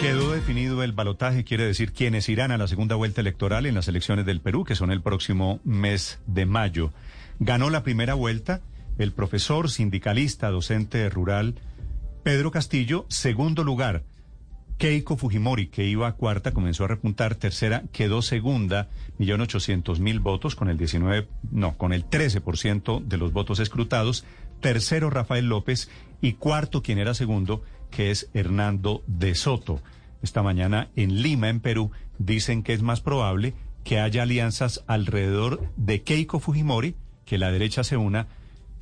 Quedó 0.00 0.32
definido 0.32 0.82
el 0.82 0.92
balotaje, 0.92 1.44
quiere 1.44 1.66
decir 1.66 1.92
quiénes 1.92 2.28
irán 2.30 2.52
a 2.52 2.56
la 2.56 2.66
segunda 2.66 2.94
vuelta 2.94 3.20
electoral 3.20 3.66
en 3.66 3.74
las 3.74 3.86
elecciones 3.86 4.24
del 4.24 4.40
Perú, 4.40 4.64
que 4.64 4.74
son 4.74 4.90
el 4.90 5.02
próximo 5.02 5.60
mes 5.62 6.20
de 6.26 6.46
mayo. 6.46 6.90
Ganó 7.38 7.68
la 7.68 7.82
primera 7.82 8.14
vuelta 8.14 8.62
el 8.98 9.12
profesor 9.12 9.70
sindicalista 9.70 10.48
docente 10.48 11.08
rural 11.10 11.54
Pedro 12.22 12.50
Castillo, 12.50 13.04
segundo 13.08 13.62
lugar. 13.62 14.02
Keiko 14.78 15.18
Fujimori, 15.18 15.66
que 15.66 15.84
iba 15.84 16.08
a 16.08 16.12
cuarta, 16.12 16.52
comenzó 16.52 16.84
a 16.84 16.88
repuntar. 16.88 17.34
Tercera, 17.34 17.82
quedó 17.92 18.22
segunda, 18.22 18.88
millón 19.18 19.42
ochocientos 19.42 20.00
mil 20.00 20.20
votos, 20.20 20.54
con 20.54 20.70
el 20.70 20.78
19, 20.78 21.28
no, 21.50 21.76
con 21.76 21.92
el 21.92 22.06
13% 22.06 23.04
de 23.04 23.16
los 23.18 23.34
votos 23.34 23.58
escrutados. 23.58 24.24
Tercero, 24.60 25.10
Rafael 25.10 25.46
López. 25.46 25.90
Y 26.22 26.34
cuarto, 26.34 26.82
quien 26.82 26.98
era 26.98 27.12
segundo, 27.12 27.62
que 27.90 28.10
es 28.10 28.28
Hernando 28.34 29.02
de 29.06 29.34
Soto. 29.34 29.80
Esta 30.22 30.42
mañana 30.42 30.88
en 30.96 31.22
Lima, 31.22 31.48
en 31.48 31.60
Perú, 31.60 31.90
dicen 32.18 32.62
que 32.62 32.72
es 32.72 32.82
más 32.82 33.00
probable 33.00 33.54
que 33.84 34.00
haya 34.00 34.22
alianzas 34.22 34.84
alrededor 34.86 35.70
de 35.76 36.02
Keiko 36.02 36.40
Fujimori, 36.40 36.94
que 37.24 37.38
la 37.38 37.50
derecha 37.50 37.84
se 37.84 37.96
una, 37.96 38.28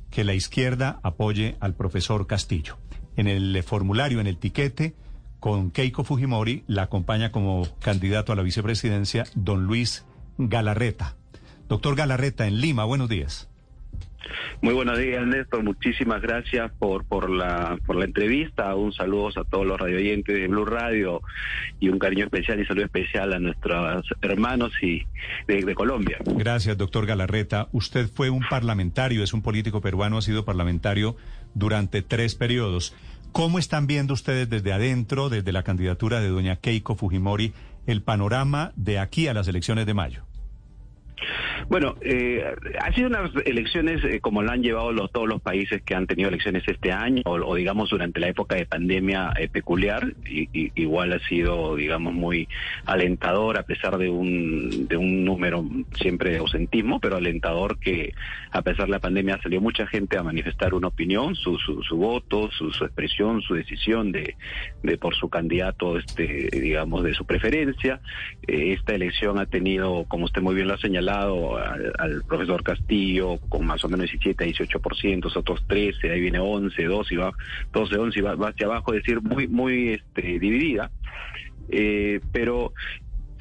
que 0.09 0.23
la 0.23 0.33
izquierda 0.33 0.99
apoye 1.03 1.55
al 1.59 1.75
profesor 1.75 2.27
Castillo. 2.27 2.77
En 3.15 3.27
el 3.27 3.61
formulario, 3.63 4.19
en 4.19 4.27
el 4.27 4.37
tiquete, 4.37 4.95
con 5.39 5.71
Keiko 5.71 6.03
Fujimori 6.03 6.63
la 6.67 6.83
acompaña 6.83 7.31
como 7.31 7.67
candidato 7.79 8.33
a 8.33 8.35
la 8.35 8.43
vicepresidencia 8.43 9.25
don 9.35 9.65
Luis 9.65 10.05
Galarreta. 10.37 11.15
Doctor 11.67 11.95
Galarreta, 11.95 12.47
en 12.47 12.59
Lima, 12.59 12.83
buenos 12.83 13.09
días. 13.09 13.49
Muy 14.61 14.73
buenos 14.73 14.97
días, 14.97 15.25
Néstor. 15.25 15.63
Muchísimas 15.63 16.21
gracias 16.21 16.71
por, 16.79 17.05
por, 17.05 17.29
la, 17.29 17.77
por 17.85 17.95
la 17.95 18.05
entrevista. 18.05 18.75
Un 18.75 18.93
saludo 18.93 19.29
a 19.35 19.43
todos 19.43 19.65
los 19.65 19.79
radioyentes 19.79 20.35
de 20.35 20.47
Blue 20.47 20.65
Radio 20.65 21.21
y 21.79 21.89
un 21.89 21.99
cariño 21.99 22.25
especial 22.25 22.59
y 22.59 22.65
saludo 22.65 22.85
especial 22.85 23.33
a 23.33 23.39
nuestros 23.39 24.05
hermanos 24.21 24.71
y 24.81 25.03
de, 25.47 25.63
de 25.63 25.75
Colombia. 25.75 26.17
Gracias, 26.25 26.77
doctor 26.77 27.05
Galarreta. 27.05 27.67
Usted 27.71 28.07
fue 28.07 28.29
un 28.29 28.43
parlamentario, 28.49 29.23
es 29.23 29.33
un 29.33 29.41
político 29.41 29.81
peruano, 29.81 30.17
ha 30.17 30.21
sido 30.21 30.45
parlamentario 30.45 31.15
durante 31.53 32.01
tres 32.01 32.35
periodos. 32.35 32.95
¿Cómo 33.31 33.59
están 33.59 33.87
viendo 33.87 34.13
ustedes 34.13 34.49
desde 34.49 34.73
adentro, 34.73 35.29
desde 35.29 35.51
la 35.51 35.63
candidatura 35.63 36.19
de 36.19 36.29
doña 36.29 36.55
Keiko 36.55 36.95
Fujimori, 36.95 37.53
el 37.85 38.01
panorama 38.01 38.71
de 38.75 38.99
aquí 38.99 39.27
a 39.27 39.33
las 39.33 39.47
elecciones 39.47 39.85
de 39.85 39.93
mayo? 39.93 40.28
Bueno, 41.69 41.95
eh, 42.01 42.43
ha 42.81 42.91
sido 42.93 43.09
unas 43.09 43.29
elecciones 43.45 44.03
eh, 44.03 44.19
como 44.21 44.41
lo 44.41 44.51
han 44.51 44.63
llevado 44.63 44.91
los, 44.91 45.11
todos 45.11 45.27
los 45.27 45.39
países 45.39 45.83
que 45.83 45.93
han 45.93 46.07
tenido 46.07 46.29
elecciones 46.29 46.63
este 46.65 46.91
año, 46.91 47.21
o, 47.25 47.53
digamos 47.53 47.91
durante 47.91 48.19
la 48.19 48.27
época 48.27 48.55
de 48.55 48.65
pandemia 48.65 49.33
eh, 49.37 49.49
peculiar. 49.49 50.15
Y, 50.25 50.49
igual 50.73 51.13
ha 51.13 51.19
sido, 51.27 51.75
digamos, 51.75 52.13
muy 52.13 52.47
alentador, 52.85 53.59
a 53.59 53.63
pesar 53.63 53.99
de 53.99 54.09
un, 54.09 54.87
de 54.87 54.97
un 54.97 55.23
número 55.23 55.63
siempre 55.93 56.31
de 56.31 56.37
ausentismo, 56.39 56.99
pero 56.99 57.17
alentador 57.17 57.79
que 57.79 58.13
a 58.49 58.63
pesar 58.63 58.85
de 58.87 58.91
la 58.93 58.99
pandemia 58.99 59.39
salió 59.43 59.61
mucha 59.61 59.85
gente 59.85 60.17
a 60.17 60.23
manifestar 60.23 60.73
una 60.73 60.87
opinión, 60.87 61.35
su, 61.35 61.59
su, 61.59 61.83
su 61.83 61.97
voto, 61.97 62.49
su, 62.49 62.71
su, 62.71 62.83
expresión, 62.83 63.43
su 63.43 63.53
decisión 63.53 64.11
de, 64.11 64.35
de 64.81 64.97
por 64.97 65.13
su 65.13 65.29
candidato, 65.29 65.99
este, 65.99 66.49
digamos, 66.51 67.03
de 67.03 67.13
su 67.13 67.25
preferencia. 67.25 68.01
esta 68.47 68.95
elección 68.95 69.37
ha 69.37 69.45
tenido, 69.45 70.05
como 70.07 70.25
usted 70.25 70.41
muy 70.41 70.55
bien 70.55 70.67
lo 70.67 70.73
ha 70.73 70.79
señalado, 70.79 71.58
al, 71.59 72.23
profesor 72.27 72.63
Castillo 72.63 73.37
con 73.49 73.65
más 73.65 73.83
o 73.83 73.89
menos 73.89 74.09
17, 74.11 74.45
18%, 74.45 75.35
otros 75.35 75.63
13, 75.67 76.11
ahí 76.11 76.21
viene 76.21 76.39
11, 76.39 76.83
12 76.83 77.13
y 77.13 77.17
va 77.17 77.31
12, 77.73 77.95
11 77.95 78.19
y 78.19 78.21
va, 78.21 78.35
va 78.35 78.49
hacia 78.49 78.67
abajo, 78.67 78.93
es 78.93 79.03
decir, 79.03 79.21
muy 79.21 79.47
muy 79.47 79.89
este, 79.89 80.21
dividida. 80.21 80.91
Eh, 81.71 82.19
pero 82.31 82.73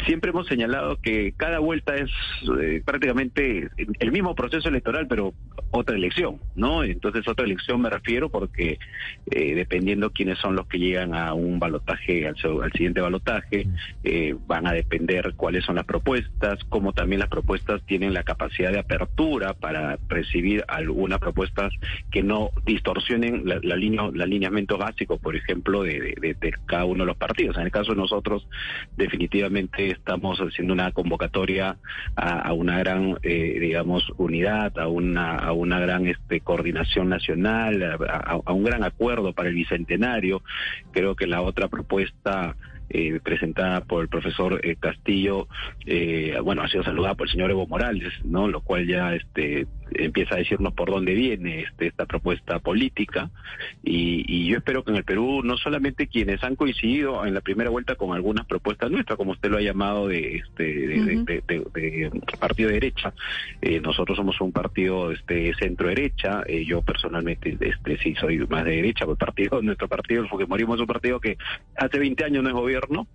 siempre 0.07 0.31
hemos 0.31 0.47
señalado 0.47 0.97
que 0.97 1.33
cada 1.37 1.59
vuelta 1.59 1.97
es 1.97 2.11
eh, 2.61 2.83
prácticamente 2.85 3.69
el 3.77 4.13
mismo 4.13 4.35
proceso 4.35 4.69
electoral, 4.69 5.07
pero 5.09 5.35
otra 5.71 5.97
elección, 5.97 6.39
¿no? 6.55 6.85
Entonces, 6.85 7.27
otra 7.29 7.45
elección 7.45 7.81
me 7.81 7.91
refiero 7.91 8.31
porque 8.31 8.79
eh, 9.31 9.55
dependiendo 9.55 10.11
quiénes 10.11 10.39
son 10.39 10.57
los 10.57 10.67
que 10.67 10.79
llegan 10.79 11.15
a 11.15 11.35
un 11.35 11.59
balotaje, 11.59 12.27
al, 12.27 12.37
siguiente 12.73 13.01
balotaje, 13.01 13.67
eh, 14.05 14.35
van 14.47 14.67
a 14.67 14.73
depender 14.73 15.35
cuáles 15.37 15.65
son 15.65 15.77
las 15.77 15.85
propuestas, 15.85 16.63
como 16.69 16.93
también 16.93 17.21
las 17.21 17.29
propuestas 17.29 17.83
tienen 17.87 18.15
la 18.15 18.23
capacidad 18.23 18.73
de 18.73 18.79
apertura 18.79 19.55
para 19.55 19.99
recibir 20.09 20.65
algunas 20.69 21.19
propuestas 21.19 21.73
que 22.11 22.23
no 22.23 22.51
distorsionen 22.65 23.43
la, 23.45 23.77
línea, 23.77 24.07
el 24.13 24.23
alineamiento 24.23 24.79
básico, 24.79 25.19
por 25.19 25.37
ejemplo, 25.37 25.83
de, 25.83 26.15
de 26.21 26.55
cada 26.67 26.85
uno 26.85 27.05
de 27.05 27.09
los 27.09 27.17
partidos. 27.17 27.57
En 27.57 27.65
el 27.65 27.71
caso 27.71 27.93
de 27.93 27.99
nosotros, 27.99 28.47
definitivamente 28.97 29.88
estamos 29.91 30.39
haciendo 30.39 30.73
una 30.73 30.93
convocatoria 30.93 31.77
a, 32.17 32.53
una 32.53 32.79
gran, 32.79 33.19
eh, 33.23 33.59
digamos, 33.61 34.05
unidad, 34.17 34.79
a 34.79 34.89
una, 34.89 35.37
a 35.37 35.53
una 35.53 35.79
gran 35.81 36.07
este, 36.07 36.41
coordinación 36.41 37.09
nacional, 37.09 37.99
a, 38.09 38.53
un 38.53 38.65
gran 38.65 38.85
acuerdo 38.85 39.33
para 39.33 39.49
el 39.49 39.55
bicentenario. 39.55 40.43
Creo 40.93 41.15
que 41.15 41.27
la 41.27 41.43
otra 41.43 41.69
propuesta 41.69 42.57
eh, 42.91 43.21
presentada 43.23 43.83
por 43.83 44.03
el 44.03 44.09
profesor 44.09 44.61
eh, 44.65 44.77
Castillo, 44.77 45.49
bueno, 46.43 46.63
ha 46.63 46.69
sido 46.69 46.85
saludada 46.85 47.15
por 47.15 47.27
el 47.27 47.33
señor 47.33 47.51
Evo 47.51 47.67
Morales, 47.67 48.13
¿no? 48.25 48.49
Lo 48.49 48.61
cual 48.61 48.87
ya 48.87 49.15
este, 49.15 49.67
empieza 49.95 50.35
a 50.35 50.39
decirnos 50.39 50.75
por 50.75 50.91
dónde 50.91 51.15
viene 51.15 51.61
este, 51.63 51.87
esta 51.87 52.07
propuesta 52.07 52.59
política. 52.59 53.31
Y, 53.83 54.49
yo 54.49 54.57
espero 54.59 54.83
que 54.83 54.91
en 54.93 54.97
el 54.97 55.05
Perú 55.05 55.43
no 55.45 55.59
solamente 55.59 56.07
quienes 56.07 56.43
han 56.43 56.57
coincidido 56.57 57.27
en 57.27 57.35
la 57.35 57.43
primera 57.43 57.69
vuelta 57.69 57.97
con 57.97 58.15
algunas 58.15 58.47
propuestas 58.47 58.91
nuestras, 58.91 59.19
como 59.19 59.33
usted 59.33 59.51
lo 59.51 59.59
ha 59.59 59.61
llamado 59.61 60.09
de 60.09 60.37
este 60.37 60.65
de, 60.65 62.11
partido 62.39 62.69
de 62.69 62.75
derecha, 62.75 63.13
eh, 63.61 63.81
nosotros 63.81 64.17
somos 64.17 64.41
un 64.41 64.53
partido 64.53 65.13
este 65.13 65.53
centro 65.55 65.89
derecha, 65.89 66.43
eh, 66.47 66.65
yo 66.65 66.81
personalmente 66.83 67.59
este 67.61 67.99
sí 67.99 68.15
soy 68.15 68.39
más 68.47 68.65
de 68.65 68.77
derecha, 68.77 69.05
el 69.05 69.17
partido 69.17 69.61
nuestro 69.63 69.89
partido 69.89 70.23
el 70.23 70.29
Fujimorismo 70.29 70.75
es 70.75 70.81
un 70.81 70.87
partido 70.87 71.21
que 71.21 71.37
hace 71.77 71.99
20 71.99 72.25
años 72.25 72.43
no 72.43 72.49
es 72.49 72.55
gobierno, 72.55 73.07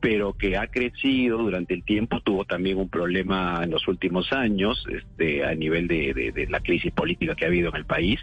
pero 0.00 0.34
que 0.34 0.56
ha 0.56 0.66
crecido 0.66 1.38
durante 1.38 1.74
el 1.74 1.84
tiempo, 1.84 2.20
tuvo 2.20 2.44
también 2.44 2.76
un 2.78 2.88
problema 2.88 3.60
en 3.62 3.70
los 3.70 3.86
últimos 3.88 4.32
años 4.32 4.84
este 4.90 5.44
a 5.44 5.54
nivel 5.54 5.88
de 5.88 6.12
de, 6.30 6.46
la 6.46 6.60
crisis 6.60 6.92
política 6.92 7.34
que 7.34 7.44
ha 7.44 7.48
habido 7.48 7.70
en 7.70 7.76
el 7.76 7.84
país, 7.84 8.20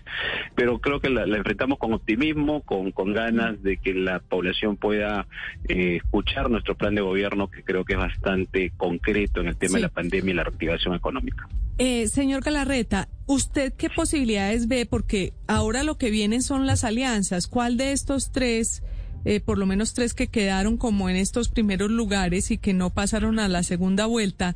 pero 0.55 0.79
creo 0.79 0.99
que 0.99 1.09
la, 1.09 1.23
enfrentamos 1.23 1.77
con 1.79 1.93
optimismo, 1.93 2.61
con, 2.61 2.91
con, 2.91 3.13
ganas 3.13 3.61
de 3.63 3.77
que 3.77 3.93
la 3.93 4.19
población 4.19 4.77
pueda 4.77 5.27
eh, 5.67 5.97
escuchar 5.97 6.49
nuestro 6.49 6.75
plan 6.75 6.95
de 6.95 7.01
gobierno, 7.01 7.49
que 7.49 7.63
creo 7.63 7.83
que 7.83 7.93
es 7.93 7.99
bastante 7.99 8.71
concreto 8.77 9.41
en 9.41 9.47
el 9.47 9.57
tema 9.57 9.77
de 9.77 9.83
la 9.83 9.89
pandemia 9.89 10.31
y 10.31 10.35
la 10.35 10.43
reactivación 10.43 10.93
económica. 10.93 11.47
Eh, 11.79 12.07
señor 12.07 12.43
Galarreta, 12.43 13.07
¿usted 13.25 13.73
qué 13.73 13.89
posibilidades 13.89 14.67
ve? 14.67 14.85
Porque 14.85 15.33
ahora 15.47 15.83
lo 15.83 15.97
que 15.97 16.11
vienen 16.11 16.41
son 16.41 16.67
las 16.67 16.83
alianzas. 16.83 17.47
¿Cuál 17.47 17.77
de 17.77 17.93
estos 17.93 18.31
tres? 18.31 18.83
Eh, 19.25 19.39
por 19.39 19.57
lo 19.57 19.65
menos 19.65 19.93
tres 19.93 20.13
que 20.13 20.27
quedaron 20.27 20.77
como 20.77 21.09
en 21.09 21.15
estos 21.15 21.49
primeros 21.49 21.91
lugares 21.91 22.51
y 22.51 22.57
que 22.57 22.73
no 22.73 22.89
pasaron 22.89 23.39
a 23.39 23.47
la 23.47 23.63
segunda 23.63 24.05
vuelta, 24.05 24.55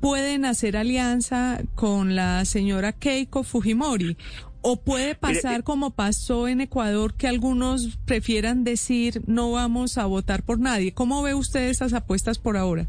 pueden 0.00 0.44
hacer 0.44 0.76
alianza 0.76 1.60
con 1.74 2.16
la 2.16 2.44
señora 2.44 2.92
Keiko 2.92 3.42
Fujimori. 3.42 4.16
¿O 4.62 4.82
puede 4.82 5.14
pasar 5.14 5.64
como 5.64 5.92
pasó 5.92 6.46
en 6.46 6.60
Ecuador 6.60 7.14
que 7.14 7.26
algunos 7.26 7.98
prefieran 8.04 8.62
decir 8.62 9.22
no 9.26 9.52
vamos 9.52 9.96
a 9.96 10.04
votar 10.04 10.42
por 10.42 10.60
nadie? 10.60 10.92
¿Cómo 10.92 11.22
ve 11.22 11.34
usted 11.34 11.70
esas 11.70 11.94
apuestas 11.94 12.38
por 12.38 12.58
ahora? 12.58 12.86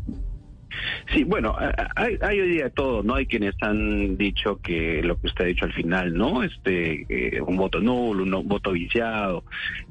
Sí, 1.14 1.24
bueno, 1.24 1.56
hay, 1.96 2.18
hay, 2.22 2.40
hoy 2.40 2.50
día 2.50 2.70
todo, 2.70 3.04
¿no? 3.04 3.16
Hay 3.16 3.26
quienes 3.26 3.56
han 3.62 4.18
dicho 4.18 4.60
que 4.62 5.02
lo 5.04 5.20
que 5.20 5.28
usted 5.28 5.46
ha 5.46 5.48
dicho 5.48 5.66
al 5.66 5.74
final, 5.74 6.14
¿no? 6.14 6.44
Este, 6.44 7.06
eh, 7.10 7.42
un 7.42 7.58
voto 7.58 7.80
nulo, 7.80 8.24
un 8.24 8.48
voto 8.48 8.72
viciado, 8.72 9.44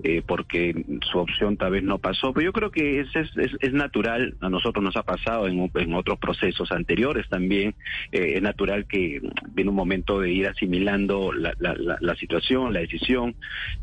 eh, 0.03 0.23
porque 0.27 0.85
su 1.11 1.19
opción 1.19 1.57
tal 1.57 1.73
vez 1.73 1.83
no 1.83 1.99
pasó. 1.99 2.33
Pero 2.33 2.47
yo 2.47 2.53
creo 2.53 2.71
que 2.71 3.01
es, 3.01 3.15
es, 3.15 3.31
es, 3.61 3.73
natural, 3.73 4.35
a 4.41 4.49
nosotros 4.49 4.83
nos 4.83 4.97
ha 4.97 5.03
pasado 5.03 5.47
en, 5.47 5.61
otros 5.95 6.19
procesos 6.19 6.73
anteriores 6.73 7.29
también, 7.29 7.75
eh, 8.13 8.35
es 8.37 8.43
natural 8.43 8.87
que 8.87 9.21
viene 9.53 9.71
un 9.71 9.77
momento 9.77 10.21
de 10.21 10.33
ir 10.33 10.47
asimilando 10.47 11.33
la, 11.33 11.55
la, 11.59 11.75
la, 12.01 12.17
situación, 12.17 12.73
la 12.73 12.81
decisión. 12.81 13.35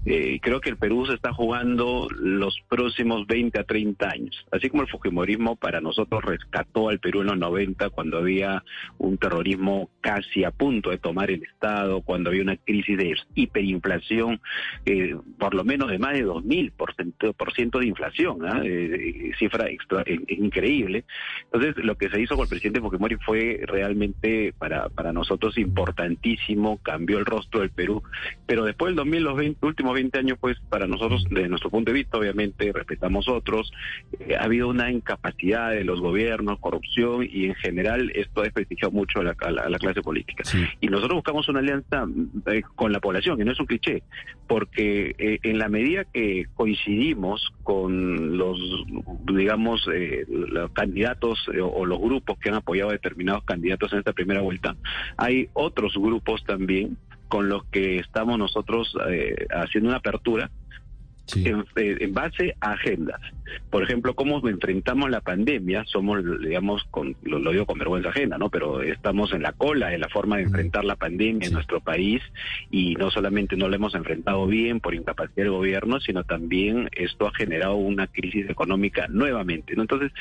Creo 0.04 0.62
que 0.62 0.70
el 0.70 0.78
Perú 0.78 1.06
se 1.06 1.14
está 1.14 1.34
jugando 1.34 2.08
los 2.20 2.60
próximos 2.70 3.28
20 3.28 3.60
a 3.60 3.64
30 3.64 4.10
años, 4.10 4.46
así 4.52 4.70
como 4.70 4.84
el 4.84 4.90
Fujimorismo 4.90 5.56
para 5.56 5.82
nosotros 5.82 6.24
rescató 6.24 6.87
al 6.90 7.00
Perú 7.00 7.22
en 7.22 7.28
los 7.28 7.38
90 7.38 7.90
cuando 7.90 8.18
había 8.18 8.64
un 8.98 9.18
terrorismo 9.18 9.90
casi 10.02 10.44
a 10.44 10.52
punto 10.52 10.90
de 10.90 10.98
tomar 10.98 11.32
el 11.32 11.44
Estado, 11.44 12.02
cuando 12.02 12.30
había 12.30 12.42
una 12.42 12.58
crisis 12.58 12.98
de 12.98 13.16
hiperinflación, 13.36 14.40
eh, 14.86 15.16
por 15.38 15.54
lo 15.54 15.64
menos 15.64 15.90
de 15.90 16.00
más 16.00 16.14
de 16.14 16.26
2.000% 16.26 17.34
por 17.34 17.54
ciento 17.54 17.80
de 17.80 17.88
inflación, 17.88 18.46
¿ah? 18.46 18.62
eh, 18.64 19.32
cifra 19.38 19.70
extra, 19.70 20.04
eh, 20.06 20.20
increíble. 20.30 21.06
Entonces, 21.52 21.84
lo 21.84 21.96
que 21.96 22.10
se 22.10 22.22
hizo 22.22 22.36
con 22.36 22.44
el 22.44 22.50
presidente 22.50 22.82
Fujimori 22.82 23.16
fue 23.18 23.60
realmente 23.64 24.54
para, 24.58 24.90
para 24.90 25.12
nosotros 25.12 25.58
importantísimo, 25.58 26.78
cambió 26.78 27.18
el 27.18 27.26
rostro 27.26 27.62
del 27.62 27.70
Perú, 27.70 28.04
pero 28.46 28.64
después 28.66 28.90
del 28.90 28.98
2000, 28.98 29.24
los 29.24 29.40
últimos 29.62 29.94
20 29.94 30.20
años, 30.20 30.38
pues 30.40 30.58
para 30.70 30.88
nosotros, 30.88 31.26
desde 31.30 31.50
nuestro 31.50 31.70
punto 31.70 31.92
de 31.92 31.96
vista, 31.96 32.18
obviamente, 32.18 32.72
respetamos 32.72 33.28
otros, 33.28 33.72
ha 34.40 34.44
habido 34.44 34.68
una 34.68 34.92
incapacidad 34.92 35.72
de 35.72 35.84
los 35.84 36.00
gobiernos, 36.00 36.60
corrupción 36.78 37.28
y 37.30 37.46
en 37.46 37.56
general 37.56 38.12
esto 38.14 38.42
ha 38.42 38.44
desprestigiado 38.44 38.92
mucho 38.92 39.20
a 39.20 39.24
la, 39.24 39.80
clase 39.80 40.02
política. 40.02 40.44
Y 40.80 40.88
nosotros 40.88 41.16
buscamos 41.16 41.48
una 41.50 41.60
alianza 41.60 42.06
eh, 42.48 42.64
con 42.76 42.92
la 42.92 43.00
población, 43.00 43.40
y 43.40 43.44
no 43.44 43.52
es 43.52 43.60
un 43.60 43.66
cliché, 43.66 44.04
porque 44.48 45.16
eh, 45.18 45.40
en 45.44 45.60
la 45.60 45.70
medida 45.70 46.06
que 46.06 46.48
coincidimos 46.56 47.54
con 47.64 48.38
los, 48.38 48.60
digamos, 49.26 49.88
eh, 49.94 50.26
los 50.28 50.72
candidatos 50.72 51.48
o 51.62 51.86
los 51.86 52.00
grupos 52.00 52.38
que 52.40 52.50
han 52.50 52.56
apoyado 52.56 52.90
a 52.90 52.94
determinados 52.94 53.44
candidatos 53.44 53.92
en 53.94 54.00
esta 54.00 54.14
primera 54.14 54.42
vuelta, 54.42 54.76
hay 55.18 55.50
otros 55.54 55.94
grupos 55.96 56.44
también 56.46 56.98
con 57.28 57.50
los 57.50 57.66
que 57.66 58.00
estamos 58.00 58.40
nosotros 58.40 58.96
haciendo 59.52 59.90
una 59.90 59.98
apertura 59.98 60.50
eh, 61.36 61.98
en, 62.00 62.14
base 62.14 62.56
a 62.62 62.72
agendas. 62.72 63.20
Por 63.70 63.84
ejemplo, 63.84 64.14
cómo 64.16 64.46
enfrentamos 64.48 65.10
la 65.10 65.22
pandemia, 65.22 65.84
somos, 65.86 66.24
digamos, 66.42 66.84
con, 66.92 67.16
lo, 67.24 67.52
digo 67.52 67.66
con 67.66 67.80
vergüenza 67.80 68.10
ajena, 68.10 68.38
¿no? 68.38 68.50
Pero 68.50 68.82
estamos 68.82 69.34
en 69.34 69.44
la 69.44 69.54
cola 69.54 69.94
en 69.94 70.02
la 70.02 70.10
forma 70.10 70.38
de 70.38 70.44
enfrentar 70.44 70.86
la 70.86 70.96
pandemia 70.96 71.48
en 71.48 71.54
nuestro 71.54 71.80
país 71.82 72.22
y 72.72 72.96
no 72.96 73.10
solamente 73.12 73.56
no 73.56 73.68
lo 73.68 73.76
hemos 73.76 73.96
enfrentado 73.96 74.48
bien 74.48 74.80
por 74.80 74.96
incapacidad 74.96 75.44
del 75.44 75.52
gobierno, 75.52 76.00
sino 76.00 76.24
también 76.24 76.90
esto 76.94 77.28
ha 77.28 77.34
generado 77.34 77.76
una 77.76 78.08
crisis 78.08 78.50
económica 78.50 79.08
nuevamente, 79.08 79.76
¿no? 79.76 79.84
Entonces, 79.84 80.12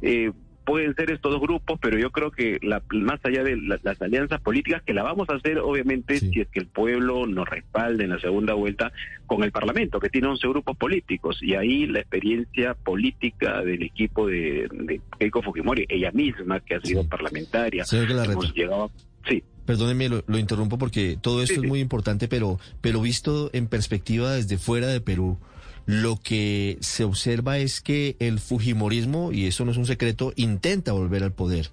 eh, 0.00 0.32
pueden 0.64 0.94
ser 0.94 1.10
estos 1.10 1.32
dos 1.32 1.40
grupos, 1.40 1.78
pero 1.80 1.98
yo 1.98 2.10
creo 2.10 2.30
que 2.30 2.58
la, 2.62 2.82
más 2.92 3.20
allá 3.24 3.42
de 3.42 3.56
las 3.56 4.00
alianzas 4.00 4.40
políticas, 4.40 4.82
que 4.82 4.94
la 4.94 5.02
vamos 5.02 5.28
a 5.28 5.34
hacer 5.34 5.58
obviamente 5.58 6.18
si 6.18 6.40
es 6.40 6.48
que 6.48 6.60
el 6.60 6.66
pueblo 6.66 7.26
nos 7.26 7.48
respalde 7.48 8.04
en 8.04 8.10
la 8.10 8.18
segunda 8.18 8.54
vuelta 8.54 8.92
con 9.26 9.42
el 9.42 9.52
Parlamento, 9.52 9.98
que 9.98 10.08
tiene 10.08 10.28
11 10.28 10.48
grupos 10.48 10.76
políticos, 10.76 11.38
y 11.42 11.54
ahí 11.54 11.86
la 11.86 12.00
experiencia 12.00 12.74
política 12.74 13.62
del 13.62 13.82
equipo 13.82 14.26
de, 14.26 15.00
Keiko 15.18 15.42
Fujimori, 15.42 15.86
ella 15.88 16.10
misma, 16.12 16.60
que 16.60 16.76
ha 16.76 16.80
sido 16.80 17.06
parlamentaria, 17.06 17.84
hemos 17.90 18.54
llegado... 18.54 18.90
Sí. 19.28 19.42
Perdóneme, 19.64 20.08
lo, 20.08 20.38
interrumpo 20.38 20.76
porque 20.76 21.16
todo 21.20 21.42
esto 21.42 21.62
es 21.62 21.68
muy 21.68 21.78
importante, 21.78 22.26
pero, 22.26 22.58
pero 22.80 23.00
visto 23.00 23.50
en 23.52 23.68
perspectiva 23.68 24.32
desde 24.32 24.58
fuera 24.58 24.88
de 24.88 25.00
Perú, 25.00 25.38
lo 25.86 26.16
que 26.16 26.78
se 26.80 27.04
observa 27.04 27.58
es 27.58 27.80
que 27.80 28.16
el 28.18 28.38
Fujimorismo, 28.38 29.32
y 29.32 29.46
eso 29.46 29.64
no 29.64 29.72
es 29.72 29.76
un 29.76 29.86
secreto, 29.86 30.32
intenta 30.36 30.92
volver 30.92 31.22
al 31.22 31.32
poder. 31.32 31.70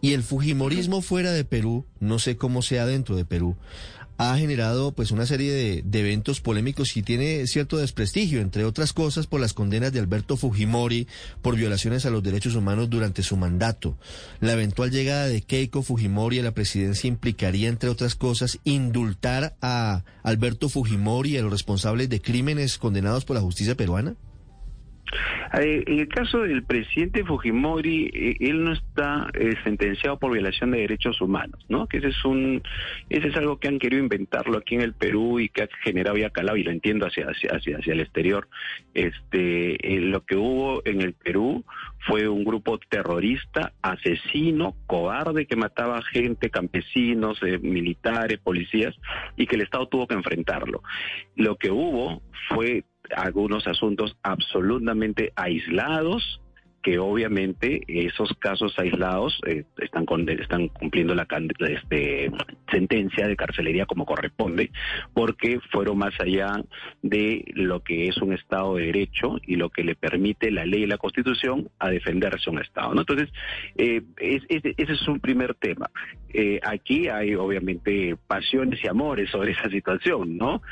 Y 0.00 0.12
el 0.12 0.22
Fujimorismo 0.22 1.02
fuera 1.02 1.32
de 1.32 1.44
Perú, 1.44 1.84
no 1.98 2.18
sé 2.18 2.36
cómo 2.36 2.62
sea 2.62 2.86
dentro 2.86 3.16
de 3.16 3.24
Perú, 3.24 3.56
ha 4.22 4.36
generado 4.36 4.92
pues 4.92 5.12
una 5.12 5.24
serie 5.24 5.82
de, 5.82 5.98
eventos 5.98 6.42
polémicos 6.42 6.94
y 6.94 7.02
tiene 7.02 7.46
cierto 7.46 7.78
desprestigio, 7.78 8.42
entre 8.42 8.66
otras 8.66 8.92
cosas 8.92 9.26
por 9.26 9.40
las 9.40 9.54
condenas 9.54 9.94
de 9.94 9.98
Alberto 9.98 10.36
Fujimori 10.36 11.08
por 11.40 11.56
violaciones 11.56 12.04
a 12.04 12.10
los 12.10 12.22
derechos 12.22 12.54
humanos 12.54 12.90
durante 12.90 13.22
su 13.22 13.38
mandato. 13.38 13.96
La 14.40 14.52
eventual 14.52 14.90
llegada 14.90 15.26
de 15.26 15.40
Keiko 15.40 15.82
Fujimori 15.82 16.38
a 16.38 16.42
la 16.42 16.52
presidencia 16.52 17.08
implicaría, 17.08 17.70
entre 17.70 17.88
otras 17.88 18.14
cosas, 18.14 18.58
indultar 18.64 19.56
a 19.62 20.04
Alberto 20.22 20.68
Fujimori 20.68 21.30
y 21.30 21.38
a 21.38 21.42
los 21.42 21.52
responsables 21.52 22.10
de 22.10 22.20
crímenes 22.20 22.76
condenados 22.76 23.24
por 23.24 23.36
la 23.36 23.42
justicia 23.42 23.74
peruana. 23.74 24.16
Eh, 25.58 25.84
en 25.86 25.98
el 25.98 26.08
caso 26.08 26.40
del 26.40 26.62
presidente 26.62 27.24
Fujimori, 27.24 28.10
eh, 28.12 28.36
él 28.40 28.64
no 28.64 28.72
está 28.72 29.28
eh, 29.34 29.54
sentenciado 29.64 30.18
por 30.18 30.32
violación 30.32 30.70
de 30.70 30.80
derechos 30.80 31.20
humanos, 31.20 31.64
¿no? 31.68 31.86
Que 31.86 31.98
ese 31.98 32.08
es 32.08 32.24
un, 32.24 32.62
ese 33.08 33.28
es 33.28 33.36
algo 33.36 33.58
que 33.58 33.68
han 33.68 33.78
querido 33.78 34.02
inventarlo 34.02 34.58
aquí 34.58 34.76
en 34.76 34.82
el 34.82 34.94
Perú 34.94 35.40
y 35.40 35.48
que 35.48 35.62
ha 35.62 35.68
generado 35.82 36.16
ya 36.16 36.30
calado 36.30 36.56
y 36.56 36.62
lo 36.62 36.70
entiendo 36.70 37.06
hacia 37.06 37.26
hacia 37.26 37.50
hacia, 37.50 37.78
hacia 37.78 37.92
el 37.92 38.00
exterior. 38.00 38.48
Este, 38.94 39.78
lo 40.00 40.24
que 40.24 40.36
hubo 40.36 40.82
en 40.84 41.00
el 41.00 41.14
Perú 41.14 41.64
fue 42.06 42.28
un 42.28 42.44
grupo 42.44 42.78
terrorista, 42.78 43.72
asesino, 43.82 44.74
cobarde 44.86 45.46
que 45.46 45.56
mataba 45.56 46.00
gente, 46.02 46.50
campesinos, 46.50 47.40
militares, 47.60 48.38
policías 48.38 48.94
y 49.36 49.46
que 49.46 49.56
el 49.56 49.62
Estado 49.62 49.86
tuvo 49.88 50.06
que 50.06 50.14
enfrentarlo. 50.14 50.82
Lo 51.36 51.56
que 51.56 51.70
hubo 51.70 52.22
fue 52.48 52.84
algunos 53.16 53.66
asuntos 53.66 54.16
absolutamente 54.22 55.32
aislados 55.36 56.40
que 56.82 56.98
obviamente 56.98 57.82
esos 57.86 58.32
casos 58.38 58.78
aislados 58.78 59.38
eh, 59.46 59.64
están, 59.78 60.06
están 60.28 60.68
cumpliendo 60.68 61.14
la 61.14 61.26
este, 61.68 62.30
sentencia 62.70 63.28
de 63.28 63.36
carcelería 63.36 63.86
como 63.86 64.06
corresponde, 64.06 64.70
porque 65.12 65.60
fueron 65.70 65.98
más 65.98 66.18
allá 66.20 66.62
de 67.02 67.44
lo 67.54 67.80
que 67.80 68.08
es 68.08 68.16
un 68.18 68.32
Estado 68.32 68.76
de 68.76 68.86
Derecho 68.86 69.38
y 69.46 69.56
lo 69.56 69.70
que 69.70 69.84
le 69.84 69.94
permite 69.94 70.50
la 70.50 70.64
ley 70.64 70.84
y 70.84 70.86
la 70.86 70.98
Constitución 70.98 71.68
a 71.78 71.90
defenderse 71.90 72.50
un 72.50 72.60
Estado. 72.60 72.92
Entonces, 72.98 73.28
eh, 73.76 74.02
ese 74.18 74.74
es 74.76 75.08
un 75.08 75.20
primer 75.20 75.54
tema. 75.54 75.90
Eh, 76.32 76.60
aquí 76.62 77.08
hay 77.08 77.34
obviamente 77.34 78.16
pasiones 78.26 78.82
y 78.82 78.88
amores 78.88 79.30
sobre 79.30 79.52
esa 79.52 79.68
situación, 79.68 80.36
¿no? 80.36 80.62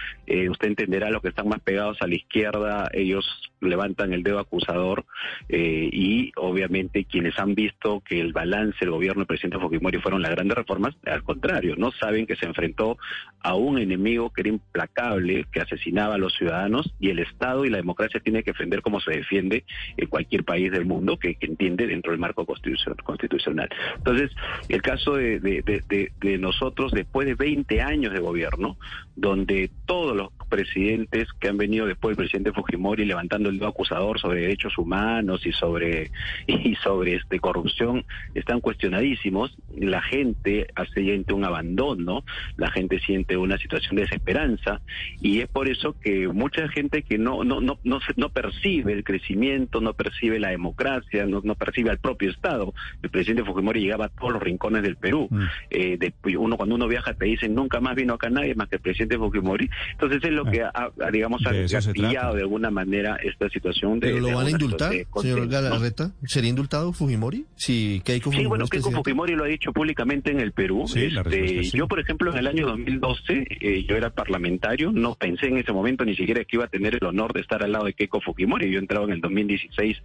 usted 0.50 0.68
entenderá 0.68 1.10
los 1.10 1.20
que 1.22 1.28
están 1.28 1.48
más 1.48 1.60
pegados 1.60 2.00
a 2.00 2.06
la 2.06 2.14
izquierda, 2.14 2.88
ellos 2.92 3.26
levantan 3.60 4.12
el 4.12 4.22
dedo 4.22 4.38
acusador 4.38 5.04
eh, 5.48 5.88
y 6.00 6.30
obviamente 6.36 7.06
quienes 7.06 7.36
han 7.40 7.56
visto 7.56 8.04
que 8.06 8.20
el 8.20 8.32
balance 8.32 8.78
del 8.78 8.92
gobierno 8.92 9.22
del 9.22 9.26
presidente 9.26 9.58
Fujimori 9.58 9.98
fueron 9.98 10.22
las 10.22 10.30
grandes 10.30 10.56
reformas, 10.56 10.94
al 11.04 11.24
contrario, 11.24 11.74
no 11.76 11.90
saben 11.90 12.24
que 12.24 12.36
se 12.36 12.46
enfrentó 12.46 12.98
a 13.40 13.56
un 13.56 13.80
enemigo 13.80 14.30
que 14.30 14.42
era 14.42 14.50
implacable, 14.50 15.46
que 15.50 15.60
asesinaba 15.60 16.14
a 16.14 16.18
los 16.18 16.36
ciudadanos 16.36 16.94
y 17.00 17.10
el 17.10 17.18
Estado 17.18 17.64
y 17.64 17.70
la 17.70 17.78
democracia 17.78 18.20
tiene 18.20 18.44
que 18.44 18.52
defender 18.52 18.80
como 18.80 19.00
se 19.00 19.10
defiende 19.10 19.64
en 19.96 20.06
cualquier 20.06 20.44
país 20.44 20.70
del 20.70 20.86
mundo 20.86 21.18
que, 21.18 21.36
entiende 21.40 21.88
dentro 21.88 22.12
del 22.12 22.20
marco 22.20 22.46
constitucional. 22.46 23.68
Entonces, 23.96 24.30
el 24.68 24.82
caso 24.82 25.16
de, 25.16 25.40
de 25.40 26.38
nosotros, 26.38 26.92
después 26.92 27.26
de 27.26 27.34
20 27.34 27.82
años 27.82 28.12
de 28.12 28.20
gobierno, 28.20 28.76
donde 29.16 29.68
todos 29.84 30.16
los 30.16 30.30
presidentes 30.48 31.28
que 31.38 31.48
han 31.48 31.56
venido 31.56 31.86
después 31.86 32.16
del 32.16 32.24
presidente 32.24 32.52
Fujimori 32.52 33.04
levantando 33.04 33.48
el 33.48 33.58
dedo 33.58 33.68
acusador 33.68 34.18
sobre 34.18 34.42
derechos 34.42 34.76
humanos 34.78 35.46
y 35.46 35.52
sobre 35.52 36.10
y 36.46 36.74
sobre 36.76 37.16
este 37.16 37.38
corrupción 37.38 38.04
están 38.34 38.60
cuestionadísimos. 38.60 39.56
La 39.76 40.02
gente 40.02 40.68
siente 40.94 41.32
un 41.32 41.44
abandono, 41.44 42.24
la 42.56 42.70
gente 42.70 42.98
siente 43.00 43.36
una 43.36 43.58
situación 43.58 43.96
de 43.96 44.02
desesperanza 44.02 44.80
y 45.20 45.40
es 45.40 45.48
por 45.48 45.68
eso 45.68 45.94
que 46.00 46.28
mucha 46.28 46.68
gente 46.68 47.02
que 47.02 47.18
no 47.18 47.44
no 47.44 47.60
no 47.60 47.78
no, 47.84 48.00
no 48.16 48.28
percibe 48.30 48.92
el 48.92 49.04
crecimiento, 49.04 49.80
no 49.80 49.94
percibe 49.94 50.38
la 50.38 50.50
democracia, 50.50 51.26
no, 51.26 51.40
no 51.44 51.54
percibe 51.54 51.90
al 51.90 51.98
propio 51.98 52.30
Estado. 52.30 52.74
El 53.02 53.10
presidente 53.10 53.44
Fujimori 53.44 53.80
llegaba 53.80 54.06
a 54.06 54.08
todos 54.08 54.32
los 54.32 54.42
rincones 54.42 54.82
del 54.82 54.96
Perú. 54.96 55.28
Mm. 55.30 55.42
Eh, 55.70 56.12
uno 56.38 56.56
cuando 56.56 56.74
uno 56.74 56.88
viaja 56.88 57.14
te 57.14 57.26
dicen 57.26 57.54
nunca 57.54 57.80
más 57.80 57.94
vino 57.94 58.14
acá 58.14 58.30
nadie 58.30 58.54
más 58.54 58.68
que 58.68 58.76
el 58.76 58.82
presidente 58.82 59.18
Fujimori. 59.18 59.68
Entonces 59.92 60.22
él 60.24 60.34
lo 60.38 60.50
que 60.50 60.62
ha, 60.62 60.90
digamos, 61.12 61.42
ha 61.46 61.52
guiado 61.92 62.34
de 62.34 62.42
alguna 62.42 62.70
manera 62.70 63.16
esta 63.22 63.48
situación. 63.48 64.00
De, 64.00 64.08
¿Pero 64.08 64.20
lo 64.20 64.36
van 64.36 64.46
a 64.46 64.50
indultar, 64.50 64.92
señor 65.20 65.48
Galarreta? 65.48 66.12
¿Sería 66.24 66.50
indultado 66.50 66.92
Fujimori? 66.92 67.46
Si 67.56 68.00
Keiko 68.04 68.30
Fujimori 68.30 68.44
sí, 68.44 68.48
bueno, 68.48 68.66
Keiko 68.66 68.90
Fujimori 68.90 69.34
lo 69.34 69.44
ha 69.44 69.48
dicho 69.48 69.72
públicamente 69.72 70.30
en 70.30 70.40
el 70.40 70.52
Perú. 70.52 70.84
Este, 70.94 71.62
yo, 71.64 71.88
por 71.88 72.00
ejemplo, 72.00 72.32
en 72.32 72.38
el 72.38 72.46
año 72.46 72.66
2012, 72.66 73.46
eh, 73.60 73.84
yo 73.88 73.96
era 73.96 74.10
parlamentario, 74.10 74.92
no 74.92 75.14
pensé 75.14 75.46
en 75.46 75.58
ese 75.58 75.72
momento 75.72 76.04
ni 76.04 76.14
siquiera 76.14 76.44
que 76.44 76.56
iba 76.56 76.64
a 76.64 76.68
tener 76.68 76.94
el 76.94 77.04
honor 77.04 77.32
de 77.32 77.40
estar 77.40 77.62
al 77.62 77.72
lado 77.72 77.86
de 77.86 77.94
Keiko 77.94 78.20
Fujimori. 78.20 78.70
Yo 78.70 78.78
he 78.78 78.80
entrado 78.80 79.04
en 79.06 79.12
el 79.12 79.20
2016 79.20 79.96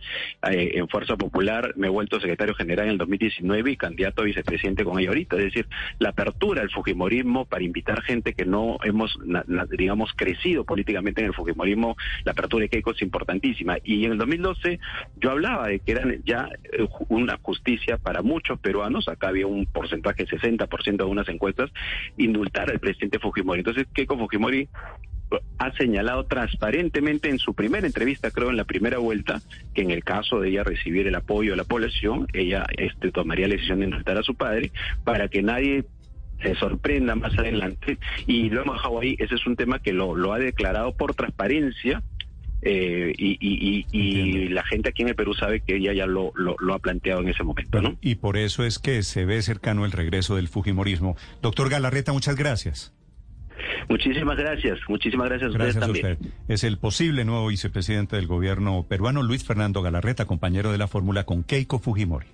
eh, 0.50 0.72
en 0.76 0.88
Fuerza 0.88 1.16
Popular, 1.16 1.74
me 1.78 1.88
he 1.88 1.90
vuelto 1.90 2.20
secretario 2.20 2.56
general 2.56 2.86
en 2.86 2.92
el 2.94 2.98
2019 2.98 3.72
y 3.72 3.78
candidato 3.78 4.22
a 4.22 4.26
vicepresidente 4.26 4.84
con 4.84 5.00
ella 5.00 5.10
ahorita. 5.10 5.38
Es 5.38 5.46
decir, 5.46 5.68
la 6.00 6.10
apertura 6.10 6.62
al 6.62 6.72
Fujimorismo 6.72 7.46
para 7.46 7.64
invitar 7.64 8.02
gente 8.02 8.34
que 8.34 8.46
no 8.46 8.78
hemos, 8.84 9.18
digamos, 9.78 10.14
crecido 10.24 10.64
políticamente 10.64 11.20
en 11.20 11.28
el 11.28 11.34
Fujimorismo, 11.34 11.98
la 12.24 12.32
apertura 12.32 12.64
de 12.64 12.70
Keiko 12.70 12.92
es 12.92 13.02
importantísima. 13.02 13.78
Y 13.84 14.06
en 14.06 14.14
el 14.14 14.18
2012 14.18 14.80
yo 15.18 15.32
hablaba 15.32 15.68
de 15.68 15.80
que 15.80 15.92
era 15.92 16.04
ya 16.24 16.48
eh, 16.72 16.88
una 17.10 17.38
justicia 17.42 17.98
para 17.98 18.22
muchos 18.22 18.58
peruanos, 18.60 19.10
acá 19.10 19.28
había 19.28 19.48
un 19.48 19.66
porcentaje, 19.66 20.26
60% 20.26 20.96
de 20.96 21.04
unas 21.04 21.28
encuestas, 21.28 21.72
indultar 22.18 22.70
al 22.72 22.80
presidente 22.80 23.20
Fujimori. 23.20 23.60
Entonces, 23.60 23.86
Keiko 23.94 24.18
Fujimori 24.18 24.70
ha 25.58 25.72
señalado 25.74 26.26
transparentemente 26.26 27.30
en 27.30 27.40
su 27.40 27.54
primera 27.54 27.86
entrevista, 27.86 28.32
creo 28.32 28.50
en 28.50 28.58
la 28.58 28.66
primera 28.66 29.00
vuelta, 29.00 29.42
que 29.74 29.82
en 29.82 29.92
el 29.92 30.04
caso 30.04 30.40
de 30.40 30.50
ella 30.50 30.64
recibir 30.64 31.08
el 31.08 31.16
apoyo 31.16 31.52
de 31.52 31.58
la 31.58 31.64
población, 31.64 32.28
ella 32.34 32.66
este, 32.78 33.12
tomaría 33.12 33.48
la 33.48 33.56
decisión 33.56 33.80
de 33.80 33.86
indultar 33.86 34.18
a 34.18 34.24
su 34.24 34.36
padre 34.36 34.72
para 35.04 35.28
que 35.28 35.42
nadie 35.42 35.84
se 36.44 36.56
sorprenda 36.56 37.16
más 37.16 37.38
adelante. 37.38 37.98
Y 38.28 38.50
lo 38.50 38.62
hemos 38.62 38.76
dejado 38.76 39.00
ahí, 39.00 39.16
ese 39.20 39.36
es 39.36 39.46
un 39.48 39.56
tema 39.56 39.80
que 39.80 39.94
lo, 39.94 40.16
lo 40.16 40.34
ha 40.34 40.40
declarado 40.40 40.96
por 40.96 41.16
transparencia. 41.16 42.04
Eh, 42.66 43.14
y, 43.18 44.48
la 44.50 44.64
gente 44.64 44.90
aquí 44.90 45.02
en 45.02 45.10
el 45.10 45.16
Perú 45.16 45.34
sabe 45.34 45.62
que 45.62 45.76
ella 45.76 45.94
ya 45.94 46.06
lo, 46.06 46.32
lo, 46.36 46.74
ha 46.74 46.80
planteado 46.80 47.22
en 47.22 47.30
ese 47.30 47.44
momento, 47.44 47.82
¿no? 47.82 47.98
Y 48.02 48.16
por 48.16 48.38
eso 48.38 48.64
es 48.64 48.80
que 48.80 49.04
se 49.04 49.26
ve 49.26 49.42
cercano 49.42 49.84
el 49.86 49.92
regreso 49.92 50.36
del 50.36 50.48
Fujimorismo. 50.48 51.18
Doctor 51.42 51.70
Galarreta, 51.70 52.14
muchas 52.14 52.36
gracias. 52.36 52.94
Muchísimas 53.90 54.38
gracias, 54.38 54.80
muchísimas 54.88 55.30
gracias 55.30 55.50
a 55.50 55.52
ustedes 55.52 55.80
también. 55.80 56.18
Es 56.48 56.64
el 56.64 56.78
posible 56.78 57.26
nuevo 57.26 57.48
vicepresidente 57.48 58.16
del 58.16 58.28
gobierno 58.28 58.86
peruano, 58.88 59.24
Luis 59.24 59.44
Fernando 59.44 59.82
Galarreta, 59.82 60.26
compañero 60.26 60.72
de 60.72 60.78
la 60.78 60.88
fórmula 60.88 61.26
con 61.26 61.44
Keiko 61.44 61.80
Fujimori. 61.80 62.28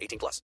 18 0.00 0.18
plus. 0.18 0.42